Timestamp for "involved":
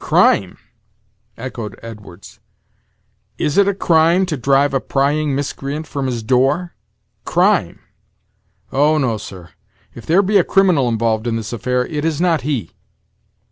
10.88-11.28